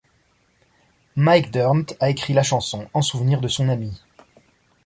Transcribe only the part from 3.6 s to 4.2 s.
ami.